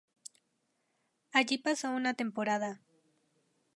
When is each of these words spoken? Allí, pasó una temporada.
Allí, 1.31 1.59
pasó 1.59 1.91
una 1.91 2.15
temporada. 2.15 2.81